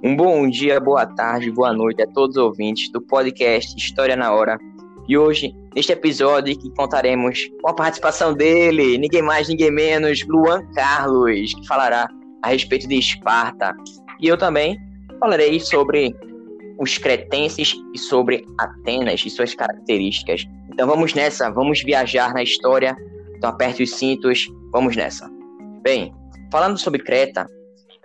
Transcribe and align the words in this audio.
Um 0.00 0.14
bom 0.14 0.48
dia, 0.48 0.78
boa 0.78 1.04
tarde, 1.04 1.50
boa 1.50 1.72
noite 1.72 2.00
a 2.00 2.06
todos 2.06 2.36
os 2.36 2.42
ouvintes 2.42 2.88
do 2.92 3.00
podcast 3.00 3.76
História 3.76 4.14
na 4.14 4.32
Hora. 4.32 4.56
E 5.08 5.18
hoje, 5.18 5.52
neste 5.74 5.90
episódio, 5.90 6.56
que 6.56 6.70
contaremos 6.76 7.50
com 7.60 7.68
a 7.68 7.74
participação 7.74 8.32
dele, 8.32 8.96
ninguém 8.96 9.22
mais, 9.22 9.48
ninguém 9.48 9.72
menos, 9.72 10.24
Luan 10.28 10.64
Carlos, 10.72 11.52
que 11.52 11.66
falará 11.66 12.06
a 12.44 12.48
respeito 12.48 12.86
de 12.86 12.96
Esparta. 12.96 13.74
E 14.20 14.28
eu 14.28 14.38
também 14.38 14.78
falarei 15.18 15.58
sobre 15.58 16.14
os 16.78 16.96
cretenses 16.96 17.74
e 17.92 17.98
sobre 17.98 18.44
Atenas 18.56 19.24
e 19.26 19.30
suas 19.30 19.52
características. 19.52 20.46
Então 20.72 20.86
vamos 20.86 21.12
nessa, 21.12 21.50
vamos 21.50 21.82
viajar 21.82 22.32
na 22.32 22.44
história. 22.44 22.96
Então 23.36 23.50
aperte 23.50 23.82
os 23.82 23.90
cintos, 23.96 24.46
vamos 24.70 24.94
nessa. 24.94 25.28
Bem, 25.82 26.14
falando 26.52 26.78
sobre 26.78 27.02
Creta, 27.02 27.48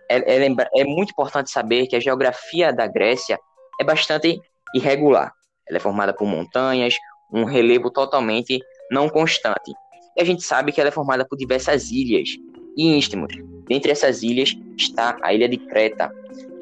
é, 0.09 0.45
é, 0.45 0.55
é 0.75 0.83
muito 0.83 1.11
importante 1.11 1.49
saber 1.49 1.87
que 1.87 1.95
a 1.95 1.99
geografia 1.99 2.71
da 2.71 2.87
Grécia 2.87 3.39
é 3.79 3.83
bastante 3.83 4.39
irregular. 4.75 5.31
Ela 5.67 5.77
é 5.77 5.79
formada 5.79 6.13
por 6.13 6.25
montanhas, 6.25 6.95
um 7.31 7.43
relevo 7.43 7.89
totalmente 7.89 8.59
não 8.91 9.09
constante. 9.09 9.71
E 10.15 10.21
a 10.21 10.25
gente 10.25 10.43
sabe 10.43 10.71
que 10.71 10.79
ela 10.79 10.89
é 10.89 10.91
formada 10.91 11.25
por 11.25 11.37
diversas 11.37 11.89
ilhas 11.89 12.29
e 12.77 12.97
istmos. 12.97 13.33
Dentre 13.67 13.91
essas 13.91 14.21
ilhas 14.23 14.55
está 14.77 15.17
a 15.21 15.33
ilha 15.33 15.47
de 15.47 15.57
Creta, 15.57 16.11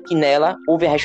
que 0.08 0.16
nela 0.16 0.58
houve 0.68 0.88
a 0.88 0.96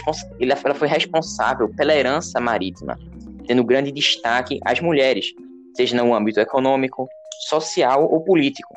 ela 0.41 0.75
foi 0.75 0.89
responsável 0.89 1.69
pela 1.75 1.95
herança 1.95 2.41
marítima, 2.41 2.99
tendo 3.47 3.65
grande 3.65 3.91
destaque 3.91 4.61
às 4.65 4.81
mulheres, 4.81 5.33
seja 5.75 5.97
no 5.97 6.15
âmbito 6.15 6.41
econômico, 6.41 7.09
social 7.49 8.05
ou 8.11 8.23
político. 8.23 8.75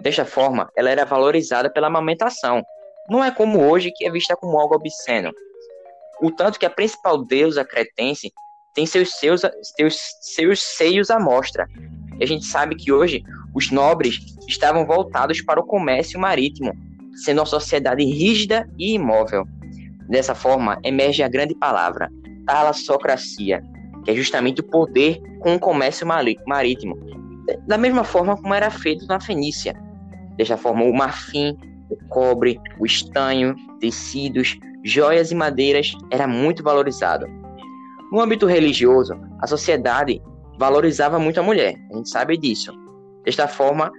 Desta 0.00 0.24
forma, 0.24 0.68
ela 0.76 0.90
era 0.90 1.04
valorizada 1.04 1.70
pela 1.70 1.86
amamentação. 1.86 2.64
Não 3.08 3.24
é 3.24 3.30
como 3.30 3.60
hoje, 3.60 3.90
que 3.90 4.06
é 4.06 4.10
vista 4.10 4.36
como 4.36 4.58
algo 4.58 4.74
obsceno. 4.74 5.32
O 6.20 6.30
tanto 6.30 6.58
que 6.58 6.66
a 6.66 6.70
principal 6.70 7.24
deusa 7.24 7.64
cretense 7.64 8.32
tem 8.74 8.86
seus, 8.86 9.10
seus, 9.14 9.42
seus, 9.76 9.96
seus 10.20 10.62
seios 10.62 11.10
à 11.10 11.18
mostra. 11.18 11.66
E 12.18 12.24
a 12.24 12.26
gente 12.26 12.44
sabe 12.44 12.76
que 12.76 12.92
hoje 12.92 13.22
os 13.54 13.70
nobres 13.70 14.18
estavam 14.46 14.84
voltados 14.84 15.40
para 15.40 15.60
o 15.60 15.66
comércio 15.66 16.20
marítimo, 16.20 16.72
sendo 17.24 17.40
uma 17.40 17.46
sociedade 17.46 18.04
rígida 18.04 18.68
e 18.78 18.94
imóvel. 18.94 19.44
Dessa 20.08 20.34
forma, 20.34 20.78
emerge 20.84 21.22
a 21.22 21.28
grande 21.28 21.54
palavra, 21.54 22.10
talassocracia, 22.46 23.62
que 24.04 24.10
é 24.10 24.14
justamente 24.14 24.60
o 24.60 24.64
poder 24.64 25.20
com 25.40 25.54
o 25.54 25.60
comércio 25.60 26.06
marítimo, 26.46 26.98
da 27.66 27.78
mesma 27.78 28.04
forma 28.04 28.36
como 28.36 28.54
era 28.54 28.70
feito 28.70 29.06
na 29.06 29.20
Fenícia. 29.20 29.74
Desta 30.36 30.56
forma, 30.56 30.84
o 30.84 30.94
marfim, 30.94 31.56
o 31.90 31.96
cobre, 32.08 32.60
o 32.78 32.86
estanho, 32.86 33.54
tecidos, 33.80 34.58
joias 34.84 35.30
e 35.30 35.34
madeiras 35.34 35.92
era 36.10 36.26
muito 36.26 36.62
valorizado. 36.62 37.26
No 38.10 38.20
âmbito 38.20 38.46
religioso, 38.46 39.14
a 39.40 39.46
sociedade 39.46 40.20
valorizava 40.58 41.18
muito 41.18 41.38
a 41.40 41.42
mulher, 41.42 41.74
a 41.90 41.96
gente 41.96 42.08
sabe 42.08 42.36
disso. 42.36 42.72
Desta 43.24 43.46
forma, 43.46 43.90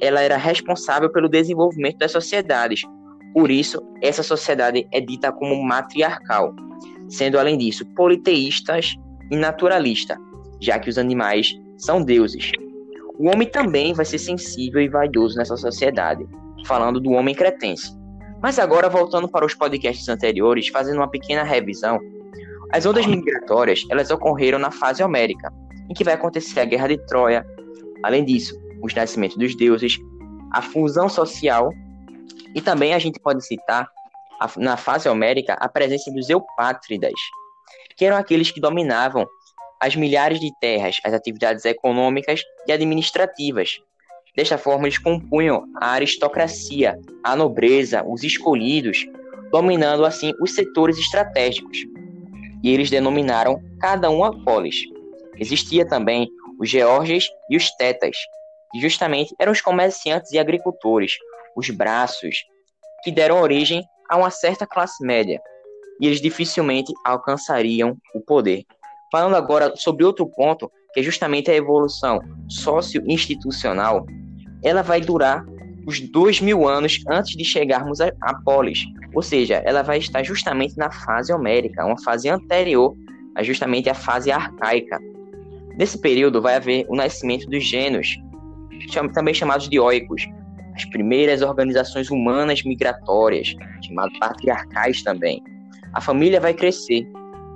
ela 0.00 0.20
era 0.20 0.36
responsável 0.36 1.10
pelo 1.10 1.28
desenvolvimento 1.28 1.98
das 1.98 2.12
sociedades. 2.12 2.82
Por 3.32 3.50
isso, 3.50 3.80
essa 4.02 4.22
sociedade 4.22 4.86
é 4.92 5.00
dita 5.00 5.32
como 5.32 5.62
matriarcal, 5.62 6.54
sendo 7.08 7.38
além 7.38 7.56
disso 7.56 7.86
politeístas 7.94 8.94
e 9.30 9.36
naturalista, 9.36 10.16
já 10.60 10.78
que 10.78 10.90
os 10.90 10.98
animais 10.98 11.54
são 11.78 12.02
deuses. 12.02 12.52
O 13.18 13.28
homem 13.28 13.48
também 13.48 13.94
vai 13.94 14.04
ser 14.04 14.18
sensível 14.18 14.80
e 14.80 14.88
vaidoso 14.88 15.36
nessa 15.36 15.56
sociedade, 15.56 16.26
falando 16.64 17.00
do 17.00 17.12
homem 17.12 17.34
cretense. 17.34 17.96
Mas 18.42 18.58
agora, 18.58 18.88
voltando 18.88 19.28
para 19.28 19.46
os 19.46 19.54
podcasts 19.54 20.08
anteriores, 20.08 20.68
fazendo 20.68 20.96
uma 20.96 21.10
pequena 21.10 21.42
revisão, 21.42 21.98
as 22.72 22.84
ondas 22.84 23.06
migratórias 23.06 23.84
elas 23.90 24.10
ocorreram 24.10 24.58
na 24.58 24.70
fase 24.70 25.02
homérica, 25.02 25.52
em 25.88 25.94
que 25.94 26.04
vai 26.04 26.14
acontecer 26.14 26.60
a 26.60 26.64
Guerra 26.64 26.88
de 26.88 26.98
Troia. 27.06 27.46
Além 28.02 28.24
disso, 28.24 28.58
os 28.82 28.94
nascimentos 28.94 29.36
dos 29.36 29.56
deuses, 29.56 29.98
a 30.52 30.60
fusão 30.60 31.08
social 31.08 31.70
e 32.54 32.60
também 32.60 32.94
a 32.94 32.98
gente 32.98 33.18
pode 33.18 33.44
citar 33.46 33.88
na 34.56 34.76
fase 34.76 35.08
homérica 35.08 35.54
a 35.54 35.68
presença 35.68 36.10
dos 36.12 36.28
eupátridas, 36.28 37.12
que 37.96 38.04
eram 38.04 38.16
aqueles 38.16 38.50
que 38.50 38.60
dominavam 38.60 39.26
as 39.80 39.96
milhares 39.96 40.40
de 40.40 40.50
terras, 40.60 40.98
as 41.04 41.12
atividades 41.12 41.64
econômicas 41.64 42.42
e 42.66 42.72
administrativas. 42.72 43.80
Desta 44.36 44.58
forma, 44.58 44.86
eles 44.86 44.98
compunham 44.98 45.64
a 45.80 45.92
aristocracia, 45.92 46.98
a 47.22 47.36
nobreza, 47.36 48.04
os 48.04 48.24
escolhidos, 48.24 49.06
dominando 49.52 50.04
assim 50.04 50.32
os 50.40 50.54
setores 50.54 50.98
estratégicos. 50.98 51.78
E 52.62 52.70
eles 52.70 52.90
denominaram 52.90 53.62
cada 53.80 54.10
um 54.10 54.24
a 54.24 54.32
polis. 54.42 54.82
Existia 55.38 55.86
também 55.86 56.28
os 56.58 56.68
geórgios 56.68 57.30
e 57.48 57.56
os 57.56 57.70
tetas, 57.76 58.16
que 58.72 58.80
justamente 58.80 59.34
eram 59.38 59.52
os 59.52 59.60
comerciantes 59.60 60.32
e 60.32 60.38
agricultores, 60.38 61.12
os 61.56 61.70
braços, 61.70 62.44
que 63.04 63.12
deram 63.12 63.40
origem 63.40 63.84
a 64.08 64.16
uma 64.16 64.30
certa 64.30 64.66
classe 64.66 65.04
média, 65.04 65.40
e 66.00 66.06
eles 66.06 66.20
dificilmente 66.20 66.92
alcançariam 67.04 67.96
o 68.14 68.20
poder. 68.20 68.64
Falando 69.12 69.36
agora 69.36 69.76
sobre 69.76 70.04
outro 70.04 70.26
ponto, 70.26 70.70
que 70.92 71.00
é 71.00 71.02
justamente 71.02 71.50
a 71.50 71.54
evolução 71.54 72.20
socio-institucional, 72.48 74.04
ela 74.64 74.82
vai 74.82 75.00
durar 75.00 75.44
os 75.86 76.00
dois 76.00 76.40
mil 76.40 76.66
anos 76.66 77.00
antes 77.08 77.36
de 77.36 77.44
chegarmos 77.44 78.00
a, 78.00 78.10
a 78.20 78.34
Polis. 78.42 78.84
Ou 79.14 79.22
seja, 79.22 79.62
ela 79.64 79.82
vai 79.82 79.98
estar 79.98 80.24
justamente 80.24 80.76
na 80.76 80.90
fase 80.90 81.32
homérica, 81.32 81.84
uma 81.84 82.00
fase 82.02 82.28
anterior 82.28 82.96
a 83.36 83.42
justamente 83.42 83.88
a 83.90 83.94
fase 83.94 84.30
arcaica. 84.30 84.98
Nesse 85.76 85.98
período 85.98 86.40
vai 86.40 86.56
haver 86.56 86.86
o 86.88 86.96
nascimento 86.96 87.46
dos 87.46 87.64
gênios, 87.64 88.16
também 89.12 89.34
chamados 89.34 89.68
de 89.68 89.78
oicos, 89.78 90.26
as 90.74 90.84
primeiras 90.86 91.42
organizações 91.42 92.10
humanas 92.10 92.62
migratórias, 92.64 93.54
chamadas 93.84 94.18
patriarcais 94.18 95.02
também. 95.02 95.42
A 95.92 96.00
família 96.00 96.40
vai 96.40 96.54
crescer, 96.54 97.06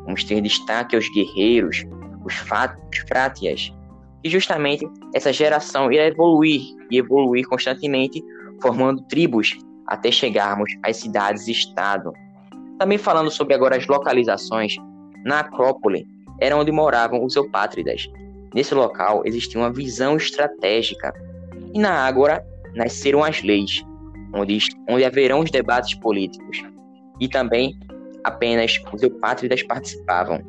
Vamos 0.08 0.24
ter 0.24 0.40
destaque 0.40 0.96
aos 0.96 1.06
guerreiros, 1.12 1.84
os 2.24 2.32
frátias, 3.06 3.70
e 4.28 4.30
justamente 4.30 4.86
essa 5.14 5.32
geração 5.32 5.90
irá 5.90 6.04
evoluir 6.04 6.60
e 6.90 6.98
evoluir 6.98 7.48
constantemente, 7.48 8.22
formando 8.60 9.02
tribos 9.08 9.56
até 9.86 10.12
chegarmos 10.12 10.70
às 10.82 10.98
cidades-estado. 10.98 12.12
Também 12.78 12.98
falando 12.98 13.30
sobre 13.30 13.54
agora 13.54 13.76
as 13.76 13.86
localizações, 13.86 14.76
na 15.24 15.40
Acrópole 15.40 16.06
era 16.40 16.56
onde 16.56 16.70
moravam 16.70 17.24
os 17.24 17.34
eupátridas. 17.34 18.06
Nesse 18.54 18.74
local 18.74 19.22
existia 19.24 19.58
uma 19.58 19.72
visão 19.72 20.16
estratégica. 20.16 21.12
E 21.72 21.78
na 21.78 22.06
Ágora 22.06 22.44
nasceram 22.74 23.24
as 23.24 23.42
leis, 23.42 23.82
onde, 24.34 24.58
onde 24.88 25.04
haverão 25.04 25.40
os 25.40 25.50
debates 25.50 25.98
políticos. 25.98 26.62
E 27.18 27.28
também 27.28 27.78
apenas 28.24 28.78
os 28.92 29.02
eupátridas 29.02 29.62
participavam, 29.62 30.40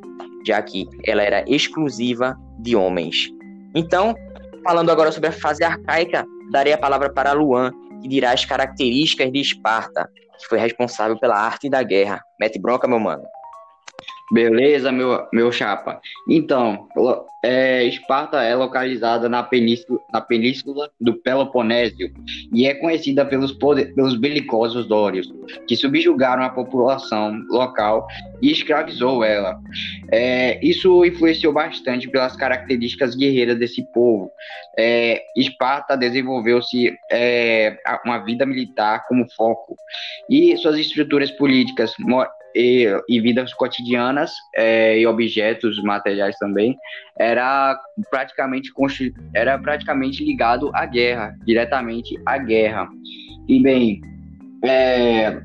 já 0.45 0.61
que 0.61 0.85
ela 1.05 1.23
era 1.23 1.45
exclusiva 1.47 2.37
de 2.59 2.75
homens. 2.75 3.38
Então, 3.75 4.15
falando 4.63 4.89
agora 4.89 5.11
sobre 5.11 5.29
a 5.29 5.31
fase 5.31 5.63
arcaica, 5.63 6.25
darei 6.51 6.73
a 6.73 6.77
palavra 6.77 7.11
para 7.11 7.33
Luan, 7.33 7.71
que 8.01 8.07
dirá 8.07 8.31
as 8.31 8.45
características 8.45 9.31
de 9.31 9.39
Esparta, 9.39 10.09
que 10.37 10.47
foi 10.47 10.57
responsável 10.57 11.19
pela 11.19 11.37
arte 11.37 11.69
da 11.69 11.83
guerra. 11.83 12.21
Mete 12.39 12.59
bronca, 12.59 12.87
meu 12.87 12.99
mano. 12.99 13.23
Beleza, 14.31 14.91
meu, 14.91 15.27
meu 15.33 15.51
chapa. 15.51 15.99
Então, 16.27 16.87
é, 17.43 17.83
Esparta 17.85 18.43
é 18.43 18.53
localizada 18.53 19.27
na 19.27 19.41
península, 19.41 19.99
na 20.11 20.21
península 20.21 20.91
do 20.99 21.15
Peloponésio 21.15 22.13
e 22.53 22.67
é 22.67 22.75
conhecida 22.75 23.25
pelos, 23.25 23.51
poder, 23.53 23.93
pelos 23.95 24.15
belicosos 24.15 24.85
dórios, 24.85 25.31
que 25.67 25.75
subjugaram 25.75 26.43
a 26.43 26.49
população 26.49 27.41
local 27.49 28.07
e 28.41 28.51
escravizou 28.51 29.23
ela. 29.23 29.59
É, 30.11 30.59
isso 30.63 31.03
influenciou 31.05 31.53
bastante 31.53 32.07
pelas 32.07 32.35
características 32.35 33.15
guerreiras 33.15 33.57
desse 33.57 33.83
povo. 33.93 34.29
É, 34.77 35.23
Esparta 35.35 35.97
desenvolveu-se 35.97 36.93
é, 37.11 37.77
uma 38.05 38.19
vida 38.19 38.45
militar 38.45 39.07
como 39.07 39.29
foco 39.31 39.75
e 40.29 40.55
suas 40.57 40.77
estruturas 40.77 41.31
políticas 41.31 41.93
e, 42.55 42.87
e 43.07 43.21
vidas 43.21 43.53
cotidianas 43.53 44.31
é, 44.55 44.99
e 44.99 45.05
objetos 45.05 45.81
materiais 45.83 46.35
também 46.37 46.75
era 47.17 47.79
praticamente 48.09 48.71
era 49.33 49.57
praticamente 49.57 50.23
ligado 50.23 50.71
à 50.73 50.85
guerra 50.85 51.35
diretamente 51.45 52.15
à 52.25 52.37
guerra. 52.37 52.87
E 53.47 53.61
bem 53.61 54.01
é, 54.63 55.41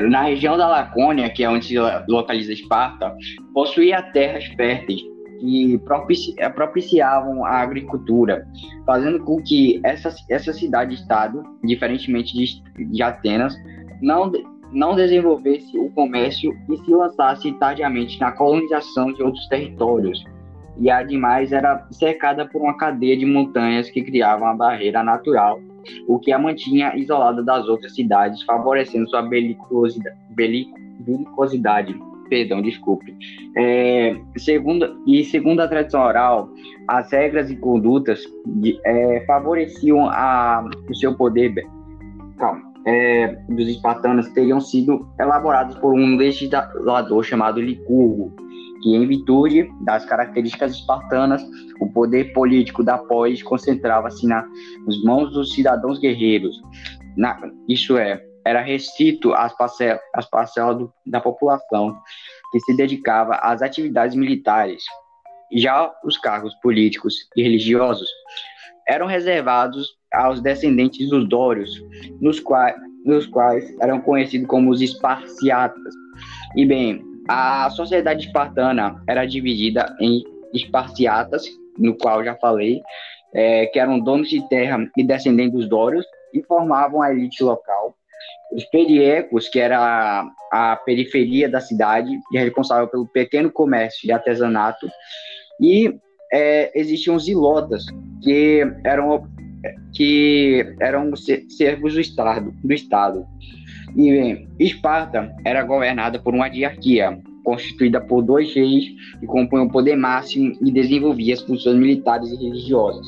na 0.00 0.22
região 0.22 0.56
da 0.56 0.68
Lacônia 0.68 1.30
que 1.30 1.44
é 1.44 1.50
onde 1.50 1.66
se 1.66 1.74
localiza 2.08 2.52
Esparta 2.52 3.14
possuía 3.52 4.02
terras 4.02 4.44
férteis 4.56 5.02
que 5.40 5.78
propici, 5.78 6.34
propiciavam 6.54 7.44
a 7.44 7.60
agricultura, 7.60 8.46
fazendo 8.86 9.22
com 9.24 9.42
que 9.42 9.80
essa, 9.84 10.14
essa 10.30 10.52
cidade-estado, 10.52 11.42
diferentemente 11.62 12.32
de, 12.32 12.84
de 12.86 13.02
Atenas, 13.02 13.54
não 14.00 14.30
não 14.74 14.94
desenvolvesse 14.94 15.78
o 15.78 15.88
comércio 15.90 16.52
e 16.68 16.76
se 16.76 16.90
lançasse 16.90 17.52
tardiamente 17.52 18.18
na 18.20 18.32
colonização 18.32 19.12
de 19.12 19.22
outros 19.22 19.46
territórios. 19.48 20.22
E 20.78 20.90
ademais 20.90 21.52
era 21.52 21.86
cercada 21.92 22.46
por 22.46 22.60
uma 22.60 22.76
cadeia 22.76 23.16
de 23.16 23.24
montanhas 23.24 23.88
que 23.88 24.02
criava 24.02 24.44
uma 24.44 24.56
barreira 24.56 25.04
natural, 25.04 25.60
o 26.08 26.18
que 26.18 26.32
a 26.32 26.38
mantinha 26.38 26.96
isolada 26.96 27.42
das 27.42 27.68
outras 27.68 27.94
cidades, 27.94 28.42
favorecendo 28.42 29.08
sua 29.08 29.22
belicosidade. 29.22 30.16
belicosidade 30.30 31.94
perdão, 32.28 32.60
desculpe. 32.60 33.14
É, 33.56 34.16
segundo, 34.36 35.00
e 35.06 35.24
segundo 35.24 35.60
a 35.60 35.68
tradição 35.68 36.02
oral, 36.02 36.48
as 36.88 37.12
regras 37.12 37.50
e 37.50 37.56
condutas 37.56 38.20
de, 38.44 38.78
é, 38.84 39.24
favoreciam 39.26 40.08
a, 40.08 40.68
o 40.88 40.94
seu 40.94 41.14
poder 41.14 41.54
é, 42.86 43.28
dos 43.48 43.68
espartanos 43.68 44.28
teriam 44.30 44.60
sido 44.60 45.08
elaborados 45.18 45.76
por 45.78 45.94
um 45.94 46.16
legislador 46.16 47.24
chamado 47.24 47.60
Licurgo, 47.60 48.34
que, 48.82 48.94
em 48.94 49.06
virtude 49.06 49.68
das 49.80 50.04
características 50.04 50.72
espartanas, 50.72 51.42
o 51.80 51.90
poder 51.92 52.32
político 52.32 52.84
da 52.84 52.98
polis 52.98 53.42
concentrava-se 53.42 54.26
nas 54.26 54.44
mãos 55.04 55.32
dos 55.32 55.54
cidadãos 55.54 55.98
guerreiros. 55.98 56.60
Na, 57.16 57.40
isso 57.68 57.96
é, 57.96 58.22
era 58.44 58.60
restrito 58.60 59.32
às 59.32 59.56
parcelas, 59.56 60.00
às 60.14 60.28
parcelas 60.28 60.76
do, 60.76 60.92
da 61.06 61.20
população 61.20 61.98
que 62.52 62.60
se 62.60 62.76
dedicava 62.76 63.36
às 63.36 63.62
atividades 63.62 64.14
militares. 64.14 64.84
Já 65.52 65.90
os 66.04 66.18
cargos 66.18 66.54
políticos 66.56 67.14
e 67.36 67.42
religiosos 67.42 68.08
eram 68.86 69.06
reservados 69.06 69.96
aos 70.14 70.40
descendentes 70.40 71.08
dos 71.08 71.28
Dórios, 71.28 71.82
nos 72.20 72.40
quais, 72.40 72.74
nos 73.04 73.26
quais 73.26 73.64
eram 73.80 74.00
conhecidos 74.00 74.46
como 74.46 74.70
os 74.70 74.80
Esparciatas. 74.80 75.94
E 76.56 76.64
bem, 76.64 77.02
a 77.28 77.70
sociedade 77.70 78.26
espartana 78.26 79.02
era 79.08 79.24
dividida 79.24 79.94
em 80.00 80.22
Esparciatas, 80.52 81.44
no 81.78 81.96
qual 81.96 82.24
já 82.24 82.34
falei, 82.36 82.80
é, 83.34 83.66
que 83.66 83.78
eram 83.78 83.98
donos 83.98 84.28
de 84.28 84.46
terra 84.48 84.78
e 84.96 85.02
descendentes 85.02 85.58
dos 85.58 85.68
Dórios, 85.68 86.06
e 86.32 86.42
formavam 86.42 87.00
a 87.00 87.12
elite 87.12 87.42
local, 87.42 87.96
os 88.52 88.64
periecos, 88.66 89.48
que 89.48 89.58
era 89.58 90.28
a, 90.52 90.76
periferia 90.76 91.48
da 91.48 91.60
cidade, 91.60 92.10
e 92.32 92.38
responsável 92.38 92.88
pelo 92.88 93.06
pequeno 93.06 93.50
comércio 93.50 94.06
e 94.06 94.12
artesanato, 94.12 94.88
e 95.60 95.94
é, 96.32 96.70
existiam 96.78 97.16
os 97.16 97.28
ilotas, 97.28 97.84
que 98.22 98.64
eram, 98.84 99.26
que 99.92 100.74
eram 100.80 101.12
servos 101.16 101.94
do 101.94 102.00
Estado. 102.00 102.52
Do 102.62 102.72
estado. 102.72 103.26
E 103.96 104.46
Esparta 104.58 105.32
era 105.44 105.62
governada 105.62 106.18
por 106.18 106.34
uma 106.34 106.48
diarquia, 106.48 107.18
constituída 107.44 108.00
por 108.00 108.22
dois 108.22 108.52
reis 108.54 108.86
que 109.20 109.26
compunham 109.26 109.66
o 109.66 109.70
poder 109.70 109.96
máximo 109.96 110.52
e 110.60 110.72
desenvolvia 110.72 111.34
as 111.34 111.42
funções 111.42 111.76
militares 111.76 112.30
e 112.30 112.36
religiosas. 112.36 113.06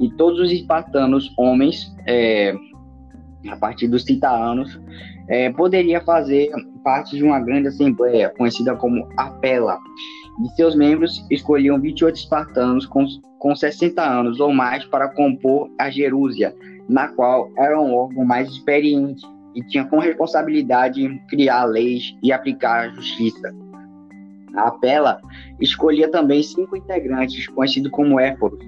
E 0.00 0.10
todos 0.10 0.40
os 0.40 0.52
espartanos, 0.52 1.32
homens, 1.38 1.94
é, 2.06 2.54
a 3.48 3.56
partir 3.56 3.88
dos 3.88 4.04
30 4.04 4.28
anos, 4.28 4.80
é, 5.28 5.50
poderia 5.50 6.00
fazer 6.00 6.50
parte 6.82 7.16
de 7.16 7.22
uma 7.22 7.40
grande 7.40 7.68
assembleia, 7.68 8.32
conhecida 8.36 8.74
como 8.76 9.08
Apela. 9.16 9.78
E 10.42 10.48
seus 10.56 10.74
membros 10.74 11.24
escolhiam 11.30 11.80
28 11.80 12.16
espartanos 12.16 12.86
com, 12.86 13.06
com 13.38 13.54
60 13.54 14.02
anos 14.02 14.40
ou 14.40 14.52
mais 14.52 14.84
para 14.84 15.08
compor 15.08 15.70
a 15.78 15.90
Jerúsia, 15.90 16.54
na 16.88 17.08
qual 17.08 17.50
era 17.56 17.80
um 17.80 17.94
órgão 17.94 18.24
mais 18.24 18.48
experiente 18.48 19.24
e 19.54 19.62
tinha 19.62 19.84
como 19.84 20.02
responsabilidade 20.02 21.08
criar 21.28 21.64
leis 21.64 22.16
e 22.22 22.32
aplicar 22.32 22.88
a 22.88 22.88
justiça. 22.88 23.54
A 24.56 24.68
Apela 24.68 25.20
escolhia 25.60 26.10
também 26.10 26.42
cinco 26.42 26.76
integrantes, 26.76 27.46
conhecidos 27.48 27.90
como 27.90 28.20
éforos, 28.20 28.58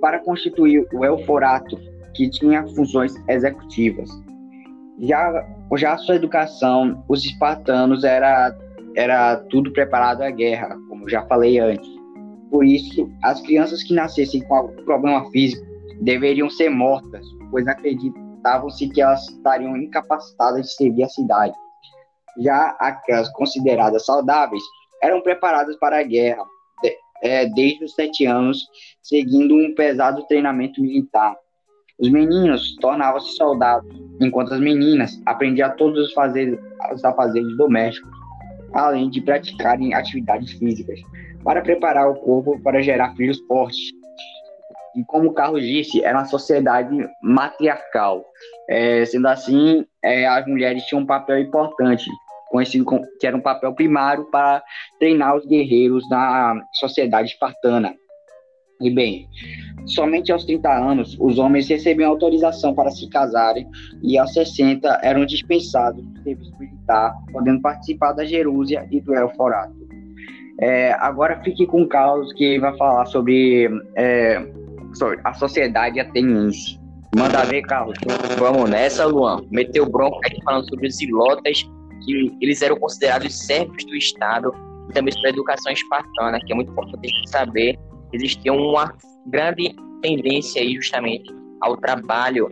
para 0.00 0.18
constituir 0.20 0.86
o 0.92 1.04
Elforato, 1.04 1.78
que 2.14 2.28
tinha 2.30 2.66
funções 2.68 3.14
executivas. 3.28 4.08
Já, 5.00 5.44
já 5.76 5.94
a 5.94 5.98
sua 5.98 6.14
educação, 6.16 7.02
os 7.08 7.24
espartanos 7.24 8.04
era, 8.04 8.56
era 8.94 9.36
tudo 9.50 9.72
preparado 9.72 10.22
à 10.22 10.30
guerra, 10.30 10.76
como 11.04 11.10
já 11.10 11.22
falei 11.26 11.58
antes. 11.58 11.88
Por 12.50 12.64
isso, 12.64 13.10
as 13.22 13.40
crianças 13.42 13.82
que 13.82 13.94
nascessem 13.94 14.42
com 14.42 14.54
algum 14.54 14.84
problema 14.84 15.30
físico 15.30 15.64
deveriam 16.00 16.48
ser 16.48 16.70
mortas, 16.70 17.26
pois 17.50 17.66
acreditavam-se 17.66 18.88
que 18.88 19.02
elas 19.02 19.28
estariam 19.28 19.76
incapacitadas 19.76 20.66
de 20.66 20.74
servir 20.74 21.04
a 21.04 21.08
cidade. 21.08 21.54
Já 22.38 22.76
aquelas 22.80 23.28
consideradas 23.32 24.06
saudáveis 24.06 24.62
eram 25.02 25.20
preparadas 25.20 25.76
para 25.76 26.00
a 26.00 26.02
guerra, 26.02 26.44
é, 27.22 27.46
desde 27.46 27.84
os 27.84 27.94
sete 27.94 28.26
anos, 28.26 28.66
seguindo 29.02 29.54
um 29.54 29.74
pesado 29.74 30.26
treinamento 30.26 30.80
militar. 30.80 31.34
Os 31.98 32.10
meninos 32.10 32.76
tornavam-se 32.80 33.36
soldados, 33.36 33.88
enquanto 34.20 34.52
as 34.52 34.60
meninas 34.60 35.20
aprendiam 35.26 35.74
todos 35.76 36.06
os, 36.06 36.12
fazeres, 36.12 36.58
os 36.92 37.04
afazeres 37.04 37.56
domésticos, 37.56 38.23
além 38.74 39.08
de 39.08 39.20
praticarem 39.20 39.94
atividades 39.94 40.52
físicas, 40.52 41.00
para 41.42 41.62
preparar 41.62 42.10
o 42.10 42.16
corpo 42.16 42.60
para 42.60 42.82
gerar 42.82 43.14
filhos 43.14 43.38
fortes. 43.46 43.80
E 44.96 45.04
como 45.04 45.32
Carlos 45.32 45.62
disse, 45.62 46.02
era 46.04 46.18
uma 46.18 46.24
sociedade 46.24 46.96
matriarcal. 47.22 48.24
É, 48.68 49.04
sendo 49.04 49.26
assim, 49.28 49.84
é, 50.02 50.26
as 50.26 50.46
mulheres 50.46 50.84
tinham 50.84 51.02
um 51.02 51.06
papel 51.06 51.40
importante, 51.40 52.08
conhecido 52.48 52.84
como, 52.84 53.04
que 53.20 53.26
era 53.26 53.36
um 53.36 53.40
papel 53.40 53.74
primário 53.74 54.24
para 54.30 54.62
treinar 54.98 55.36
os 55.36 55.44
guerreiros 55.46 56.08
na 56.08 56.60
sociedade 56.74 57.28
espartana. 57.28 57.94
E 58.84 58.90
bem, 58.90 59.26
somente 59.86 60.30
aos 60.30 60.44
30 60.44 60.68
anos 60.70 61.16
os 61.18 61.38
homens 61.38 61.66
recebiam 61.66 62.10
autorização 62.10 62.74
para 62.74 62.90
se 62.90 63.08
casarem 63.08 63.66
e 64.02 64.18
aos 64.18 64.34
60 64.34 65.00
eram 65.02 65.24
dispensados 65.24 66.04
do 66.04 66.22
serviço 66.22 66.52
militar, 66.60 67.14
podendo 67.32 67.62
participar 67.62 68.12
da 68.12 68.26
Jerúsia 68.26 68.86
e 68.90 69.00
do 69.00 69.14
Elforato. 69.14 69.74
É, 70.60 70.92
agora 71.00 71.40
fique 71.42 71.66
com 71.66 71.82
o 71.82 71.88
Carlos 71.88 72.30
que 72.34 72.58
vai 72.58 72.76
falar 72.76 73.06
sobre, 73.06 73.70
é, 73.96 74.38
sobre 74.92 75.18
a 75.24 75.32
sociedade 75.32 75.98
ateniense. 75.98 76.78
Manda 77.16 77.42
ver, 77.44 77.62
Carlos. 77.62 77.96
Vamos 78.38 78.68
nessa, 78.68 79.06
Luan. 79.06 79.40
Meteu 79.50 79.88
bronco 79.88 80.18
aqui 80.18 80.36
falando 80.44 80.68
sobre 80.68 80.88
os 80.88 81.00
ilotas, 81.00 81.62
que 82.04 82.36
eles 82.40 82.60
eram 82.60 82.76
considerados 82.76 83.46
servos 83.46 83.82
do 83.84 83.94
Estado, 83.94 84.52
e 84.90 84.92
também 84.92 85.12
sobre 85.12 85.28
a 85.28 85.32
educação 85.32 85.72
espartana, 85.72 86.38
que 86.44 86.52
é 86.52 86.56
muito 86.56 86.70
importante 86.70 87.08
saber 87.28 87.78
existia 88.14 88.52
uma 88.52 88.94
grande 89.26 89.74
tendência 90.02 90.62
aí 90.62 90.74
justamente 90.74 91.32
ao 91.60 91.76
trabalho, 91.76 92.48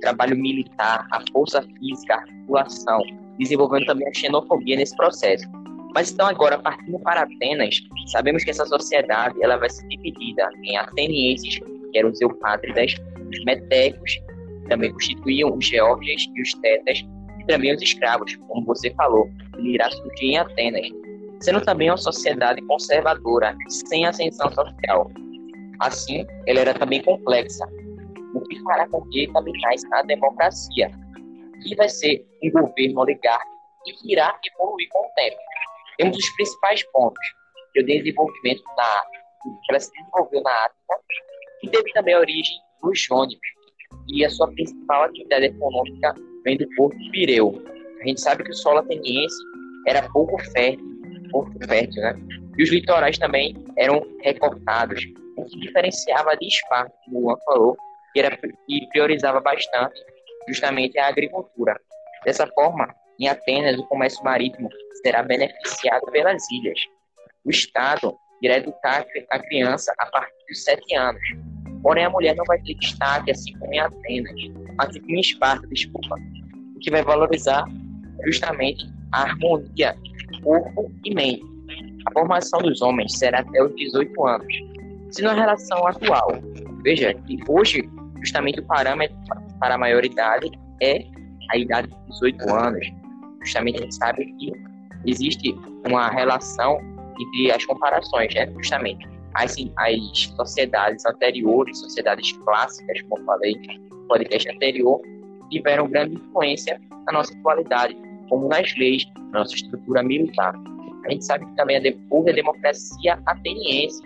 trabalho 0.00 0.36
militar, 0.36 1.06
à 1.10 1.22
força 1.32 1.62
física, 1.62 2.14
à 2.14 2.18
articulação, 2.18 3.00
desenvolvendo 3.38 3.86
também 3.86 4.08
a 4.08 4.14
xenofobia 4.14 4.76
nesse 4.76 4.96
processo. 4.96 5.46
Mas 5.94 6.10
então 6.10 6.26
agora, 6.26 6.58
partindo 6.58 6.98
para 7.00 7.22
Atenas, 7.22 7.80
sabemos 8.06 8.44
que 8.44 8.50
essa 8.50 8.64
sociedade 8.64 9.42
ela 9.42 9.56
vai 9.56 9.68
ser 9.68 9.86
dividida 9.88 10.48
em 10.62 10.76
atenienses, 10.76 11.58
que 11.58 11.98
eram 11.98 12.10
os 12.10 12.20
eupátridas, 12.20 12.94
os 13.30 13.44
metecos, 13.44 14.14
que 14.14 14.68
também 14.68 14.92
constituíam 14.92 15.54
os 15.56 15.66
geórgias 15.66 16.26
e 16.34 16.42
os 16.42 16.54
tetas, 16.54 17.04
e 17.40 17.46
também 17.46 17.74
os 17.74 17.82
escravos, 17.82 18.36
como 18.48 18.64
você 18.64 18.90
falou, 18.94 19.28
que 19.54 19.68
irá 19.68 19.90
surgir 19.90 20.26
em 20.26 20.38
Atenas, 20.38 20.88
sendo 21.42 21.60
também 21.60 21.90
uma 21.90 21.96
sociedade 21.96 22.62
conservadora, 22.62 23.56
sem 23.68 24.06
ascensão 24.06 24.50
social. 24.52 25.10
Assim, 25.80 26.24
ela 26.46 26.60
era 26.60 26.74
também 26.74 27.02
complexa, 27.02 27.66
o 28.34 28.40
que 28.42 28.62
fará 28.62 28.88
com 28.88 29.02
que 29.08 29.26
também 29.32 29.52
nasça 29.62 29.88
a 29.92 30.02
democracia, 30.02 30.90
que 31.62 31.74
vai 31.74 31.88
ser 31.88 32.24
um 32.42 32.50
governo 32.50 33.00
oligárquico 33.00 33.52
e 33.86 33.92
que 33.92 34.12
irá 34.12 34.38
evoluir 34.46 34.88
com 34.90 35.00
o 35.00 35.10
tempo. 35.16 35.36
Temos 35.98 36.16
os 36.16 36.30
principais 36.36 36.82
pontos, 36.92 37.24
que 37.72 37.80
é 37.80 37.82
o 37.82 37.86
desenvolvimento 37.86 38.62
na 38.76 38.84
África, 38.84 39.24
que 39.42 39.70
ela 39.70 39.80
se 39.80 39.92
desenvolveu 39.92 40.42
na 40.42 40.50
África, 40.50 41.00
e 41.64 41.68
teve 41.68 41.92
também 41.92 42.14
a 42.14 42.20
origem 42.20 42.56
nos 42.82 43.00
jônicos, 43.00 43.48
e 44.08 44.24
a 44.24 44.30
sua 44.30 44.48
principal 44.52 45.04
atividade 45.04 45.46
econômica 45.46 46.14
vem 46.44 46.56
do 46.56 46.68
porto 46.76 46.96
de 46.96 47.10
Pireu. 47.10 47.62
A 48.00 48.06
gente 48.06 48.20
sabe 48.20 48.44
que 48.44 48.50
o 48.50 48.54
solo 48.54 48.78
ateniense 48.78 49.36
era 49.86 50.08
pouco 50.10 50.38
fértil 50.52 50.91
Porto 51.32 51.66
Fértil, 51.66 52.02
né? 52.02 52.14
E 52.56 52.62
os 52.62 52.70
litorais 52.70 53.18
também 53.18 53.56
eram 53.76 54.06
recortados, 54.22 55.02
o 55.36 55.44
que 55.46 55.58
diferenciava 55.58 56.36
de 56.36 56.46
Esparta, 56.46 56.92
como 57.04 57.18
o 57.18 57.22
Luan 57.22 57.36
falou, 57.44 57.76
que, 58.12 58.20
era, 58.20 58.36
que 58.36 58.86
priorizava 58.90 59.40
bastante 59.40 59.98
justamente 60.48 60.98
a 60.98 61.08
agricultura. 61.08 61.76
Dessa 62.24 62.46
forma, 62.48 62.94
em 63.18 63.28
Atenas, 63.28 63.78
o 63.78 63.86
comércio 63.86 64.22
marítimo 64.22 64.68
será 65.02 65.22
beneficiado 65.22 66.04
pelas 66.12 66.42
ilhas. 66.50 66.78
O 67.44 67.50
Estado 67.50 68.16
irá 68.42 68.58
educar 68.58 69.04
a 69.30 69.38
criança 69.38 69.92
a 69.98 70.06
partir 70.06 70.44
dos 70.48 70.62
sete 70.62 70.94
anos. 70.94 71.22
Porém, 71.82 72.04
a 72.04 72.10
mulher 72.10 72.36
não 72.36 72.44
vai 72.44 72.60
ter 72.62 72.74
destaque, 72.74 73.30
assim 73.30 73.56
como 73.58 73.72
em 73.72 73.80
Atenas, 73.80 74.34
assim 74.78 75.00
como 75.00 75.16
em 75.16 75.20
Esparta, 75.20 75.66
desculpa, 75.68 76.16
o 76.76 76.78
que 76.78 76.90
vai 76.90 77.02
valorizar 77.02 77.64
justamente 78.24 78.84
a 79.12 79.22
harmonia 79.22 79.96
corpo 80.42 80.90
e 81.04 81.14
mente. 81.14 81.44
A 82.06 82.12
formação 82.12 82.60
dos 82.60 82.82
homens 82.82 83.16
será 83.16 83.40
até 83.40 83.62
os 83.62 83.74
18 83.76 84.26
anos. 84.26 84.54
Se 85.10 85.22
na 85.22 85.34
relação 85.34 85.86
atual, 85.86 86.32
veja 86.82 87.14
que 87.14 87.38
hoje 87.48 87.88
justamente 88.22 88.60
o 88.60 88.64
parâmetro 88.64 89.16
para 89.58 89.74
a 89.74 89.78
maioridade 89.78 90.50
é 90.80 91.04
a 91.50 91.56
idade 91.56 91.88
de 91.88 92.12
18 92.12 92.54
anos. 92.54 92.86
Justamente 93.42 93.78
a 93.78 93.82
gente 93.82 93.94
sabe 93.94 94.26
que 94.38 94.52
existe 95.06 95.54
uma 95.86 96.08
relação 96.08 96.78
entre 97.20 97.52
as 97.52 97.64
comparações, 97.66 98.34
né? 98.34 98.50
justamente 98.56 99.06
as, 99.34 99.56
as 99.76 100.34
sociedades 100.36 101.04
anteriores, 101.04 101.78
sociedades 101.78 102.32
clássicas, 102.32 103.00
como 103.08 103.24
falei 103.24 103.54
no 103.90 104.08
podcast 104.08 104.48
anterior, 104.48 105.00
tiveram 105.50 105.88
grande 105.88 106.14
influência 106.14 106.80
na 107.06 107.12
nossa 107.12 107.34
atualidade, 107.38 107.96
como 108.28 108.48
nas 108.48 108.74
leis, 108.76 109.04
na 109.32 109.40
nossa 109.40 109.54
estrutura 109.54 110.02
militar. 110.02 110.54
A 111.04 111.10
gente 111.10 111.24
sabe 111.24 111.44
que 111.46 111.56
também 111.56 111.80
houve 112.10 112.30
a 112.30 112.34
democracia 112.34 113.18
ateniense, 113.26 114.02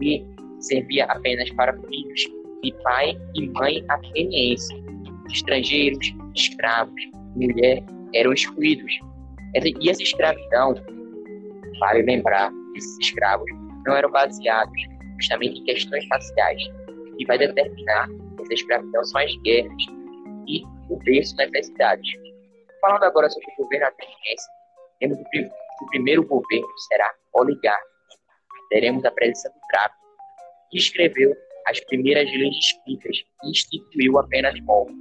que 0.00 0.24
servia 0.60 1.04
apenas 1.04 1.50
para 1.50 1.72
filhos 1.74 2.20
de 2.62 2.72
pai 2.82 3.16
e 3.34 3.48
mãe 3.50 3.84
ateniense. 3.88 4.74
Estrangeiros, 5.30 6.14
escravos, 6.34 7.00
mulher 7.36 7.82
eram 8.14 8.32
excluídos. 8.32 8.92
E 9.54 9.90
essa 9.90 10.02
escravidão, 10.02 10.74
vale 11.80 12.02
lembrar, 12.02 12.50
esses 12.76 12.98
escravos 13.00 13.48
não 13.86 13.94
eram 13.94 14.10
baseados 14.10 14.82
justamente 15.20 15.60
em 15.60 15.64
questões 15.64 16.06
raciais. 16.10 16.62
O 16.88 17.16
que 17.16 17.26
vai 17.26 17.38
determinar 17.38 18.08
essa 18.40 18.54
escravidão 18.54 19.04
são 19.04 19.20
as 19.20 19.36
guerras 19.42 19.82
e 20.48 20.62
o 20.88 20.96
berço 21.04 21.36
das 21.36 21.50
necessidades. 21.50 22.10
Falando 22.84 23.04
agora 23.04 23.30
sobre 23.30 23.46
o 23.56 23.62
governo 23.62 23.86
ateniense, 23.86 24.46
temos 25.00 25.16
o, 25.16 25.22
o 25.84 25.86
primeiro 25.88 26.22
governo 26.22 26.68
será 26.88 27.10
oligárquico. 27.32 27.88
Teremos 28.68 29.02
a 29.06 29.10
presença 29.10 29.48
do 29.48 29.58
tráfico, 29.70 30.04
que 30.70 30.76
escreveu 30.76 31.34
as 31.66 31.80
primeiras 31.86 32.30
leis 32.30 32.54
escritas 32.58 33.24
e 33.42 33.50
instituiu 33.50 34.18
a 34.18 34.28
pena 34.28 34.52
de 34.52 34.60
morte, 34.60 34.92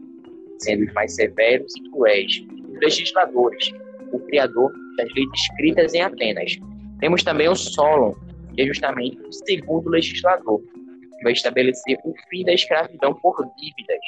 sendo 0.60 0.86
os 0.86 0.94
mais 0.94 1.14
severos 1.14 1.76
e 1.76 1.90
cruéis. 1.90 2.32
Os 2.72 2.80
legisladores, 2.80 3.74
o 4.14 4.20
criador 4.28 4.72
das 4.96 5.14
leis 5.14 5.30
escritas 5.36 5.94
em 5.94 6.04
Atenas. 6.04 6.56
Temos 7.02 7.22
também 7.22 7.50
o 7.50 7.56
Solon, 7.56 8.14
que 8.56 8.62
é 8.62 8.66
justamente 8.66 9.18
o 9.18 9.34
segundo 9.34 9.90
legislador, 9.90 10.62
que 10.62 11.24
vai 11.24 11.34
estabelecer 11.34 11.98
o 12.06 12.14
fim 12.30 12.46
da 12.46 12.54
escravidão 12.54 13.14
por 13.16 13.36
dívidas, 13.58 14.00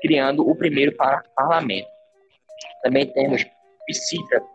criando 0.00 0.48
o 0.48 0.56
primeiro 0.56 0.96
parlamento. 1.36 1.99
Também 2.82 3.06
temos 3.12 3.44
Psístrato, 3.86 4.46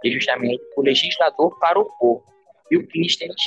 que 0.00 0.08
é 0.08 0.12
justamente 0.12 0.62
o 0.76 0.82
legislador 0.82 1.58
para 1.58 1.78
o 1.78 1.84
povo, 1.98 2.24
e 2.70 2.76
o 2.76 2.86
Clístenes, 2.88 3.42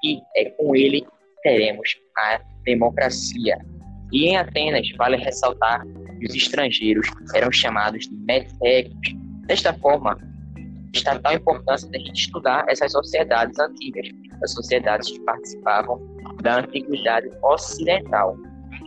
que 0.00 0.20
é 0.36 0.50
com 0.50 0.74
ele 0.74 1.06
teremos 1.42 1.96
a 2.16 2.40
democracia. 2.64 3.58
E 4.12 4.26
em 4.26 4.36
Atenas, 4.36 4.88
vale 4.96 5.16
ressaltar 5.16 5.82
que 6.18 6.26
os 6.26 6.34
estrangeiros 6.34 7.06
eram 7.34 7.50
chamados 7.50 8.08
de 8.08 8.14
metecos. 8.14 9.14
Desta 9.46 9.74
forma, 9.74 10.16
está 10.94 11.18
tal 11.18 11.34
importância 11.34 11.88
da 11.90 11.98
gente 11.98 12.26
estudar 12.26 12.64
essas 12.68 12.92
sociedades 12.92 13.58
antigas, 13.58 14.06
as 14.42 14.52
sociedades 14.52 15.10
que 15.10 15.20
participavam 15.20 16.00
da 16.42 16.58
antiguidade 16.58 17.28
ocidental, 17.42 18.36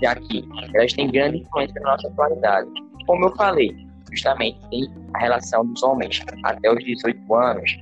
já 0.02 0.16
que 0.16 0.44
elas 0.74 0.94
têm 0.94 1.12
grande 1.12 1.40
influência 1.40 1.82
na 1.82 1.92
nossa 1.92 2.08
atualidade. 2.08 2.70
Como 3.06 3.26
eu 3.26 3.36
falei, 3.36 3.76
justamente 4.16 4.60
tem 4.70 4.88
a 5.14 5.20
relação 5.20 5.66
dos 5.66 5.84
homens 5.84 6.22
até 6.44 6.72
os 6.72 6.84
18 6.84 7.36
anos. 7.36 7.78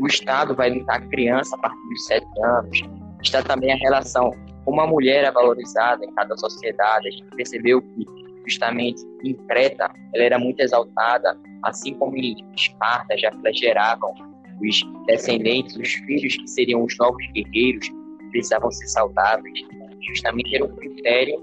O 0.00 0.06
Estado 0.06 0.54
vai 0.54 0.68
educar 0.68 0.96
a 0.96 1.00
criança 1.00 1.54
a 1.56 1.58
partir 1.60 1.88
dos 1.88 2.04
7 2.06 2.26
anos. 2.42 2.82
Está 3.22 3.42
também 3.42 3.72
a 3.72 3.76
relação 3.76 4.32
como 4.64 4.80
a 4.80 4.86
mulher 4.86 5.24
é 5.24 5.30
valorizada 5.30 6.04
em 6.04 6.12
cada 6.14 6.36
sociedade. 6.36 7.08
A 7.08 7.10
gente 7.10 7.24
percebeu 7.36 7.80
que 7.80 8.04
justamente 8.46 9.02
em 9.24 9.34
Creta 9.46 9.90
ela 10.14 10.24
era 10.24 10.38
muito 10.38 10.60
exaltada, 10.60 11.38
assim 11.62 11.94
como 11.94 12.16
em 12.16 12.36
Esparta 12.56 13.16
já 13.16 13.32
flageravam 13.32 14.14
os 14.60 14.80
descendentes, 15.06 15.76
os 15.76 15.92
filhos 16.06 16.36
que 16.36 16.48
seriam 16.48 16.84
os 16.84 16.96
novos 16.98 17.24
guerreiros, 17.32 17.88
precisavam 18.30 18.70
ser 18.70 18.88
saudáveis. 18.88 19.60
Justamente 20.08 20.56
era 20.56 20.64
um 20.64 20.74
critério 20.76 21.40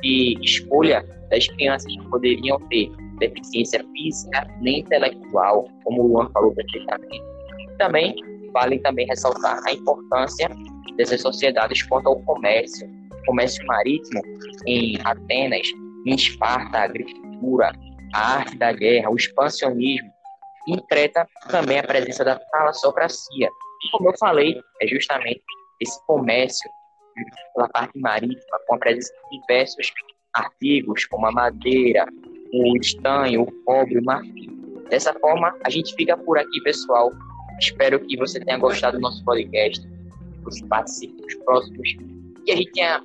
de 0.00 0.38
escolha 0.42 1.04
das 1.30 1.46
crianças 1.48 1.86
que 1.92 2.08
poderiam 2.08 2.58
ter 2.68 2.90
deficiência 3.28 3.84
física 3.92 4.46
nem 4.60 4.80
intelectual, 4.80 5.68
como 5.84 6.02
o 6.02 6.06
Luan 6.08 6.30
falou 6.32 6.52
perfeitamente. 6.54 7.22
Também 7.78 8.14
vale 8.52 8.78
também 8.80 9.06
ressaltar 9.06 9.60
a 9.66 9.72
importância 9.72 10.48
dessas 10.96 11.20
sociedades 11.20 11.82
quanto 11.84 12.08
ao 12.08 12.20
comércio. 12.22 12.88
Comércio 13.26 13.64
marítimo 13.66 14.20
em 14.66 14.98
Atenas, 15.04 15.66
em 16.06 16.14
Esparta, 16.14 16.78
a 16.78 16.82
agricultura, 16.84 17.72
a 18.14 18.36
arte 18.38 18.56
da 18.58 18.72
guerra, 18.72 19.10
o 19.10 19.16
expansionismo. 19.16 20.10
Creta, 20.88 21.26
também 21.50 21.80
a 21.80 21.82
presença 21.82 22.24
da 22.24 22.36
talassocracia. 22.36 23.48
Como 23.90 24.08
eu 24.08 24.14
falei, 24.16 24.60
é 24.80 24.86
justamente 24.86 25.42
esse 25.80 26.06
comércio 26.06 26.70
pela 27.54 27.68
parte 27.68 27.98
marítima, 27.98 28.58
com 28.66 28.76
a 28.76 28.78
presença 28.78 29.12
de 29.30 29.40
diversos 29.40 29.92
artigos, 30.34 31.04
como 31.06 31.26
a 31.26 31.32
madeira, 31.32 32.06
o 32.52 32.76
estanho, 32.76 33.42
o 33.42 33.52
cobre, 33.64 33.98
o 33.98 34.04
marfim. 34.04 34.50
Dessa 34.90 35.12
forma, 35.14 35.56
a 35.64 35.70
gente 35.70 35.94
fica 35.94 36.16
por 36.16 36.38
aqui, 36.38 36.60
pessoal. 36.62 37.10
Espero 37.58 37.98
que 38.00 38.16
você 38.16 38.40
tenha 38.40 38.58
gostado 38.58 38.98
do 38.98 39.00
nosso 39.00 39.24
podcast 39.24 39.86
os 40.46 40.60
participe 40.62 41.20
dos 41.22 41.34
próximos, 41.36 41.88
que 42.44 42.52
a 42.52 42.56
gente 42.56 42.72
tenha 42.72 43.02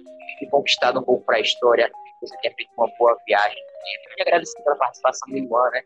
conquistado 0.49 0.99
um 0.99 1.03
pouco 1.03 1.25
para 1.25 1.37
a 1.37 1.41
história, 1.41 1.87
que 1.87 2.27
você 2.27 2.35
tenha 2.41 2.53
feito 2.55 2.69
uma 2.77 2.87
boa 2.97 3.17
viagem. 3.27 3.57
E 4.17 4.21
agradecer 4.21 4.61
pela 4.63 4.75
participação 4.75 5.33
do 5.33 5.47
Luan, 5.47 5.69
né? 5.71 5.81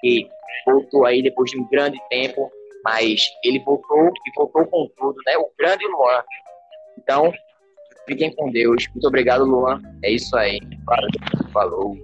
Que 0.00 0.28
voltou 0.66 1.06
aí 1.06 1.22
depois 1.22 1.50
de 1.50 1.58
um 1.58 1.68
grande 1.68 1.98
tempo, 2.08 2.50
mas 2.84 3.20
ele 3.44 3.60
voltou 3.60 4.08
e 4.08 4.32
voltou 4.36 4.66
com 4.66 4.88
tudo, 4.96 5.16
né? 5.26 5.36
O 5.36 5.50
grande 5.58 5.86
Luan. 5.86 6.22
Então, 6.98 7.32
fiquem 8.06 8.34
com 8.34 8.50
Deus. 8.50 8.88
Muito 8.88 9.06
obrigado, 9.06 9.44
Luan. 9.44 9.80
É 10.02 10.10
isso 10.10 10.36
aí. 10.36 10.58
Falou. 11.52 11.96